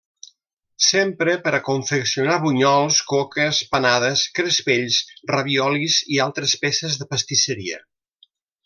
S'empra 0.85 1.35
per 1.43 1.51
a 1.57 1.59
confeccionar 1.67 2.37
bunyols, 2.45 2.97
coques, 3.13 3.61
panades, 3.75 4.25
crespells, 4.41 4.99
raviolis 5.35 6.03
i 6.17 6.23
altres 6.27 6.61
peces 6.67 7.03
de 7.03 7.13
pastisseria. 7.15 7.85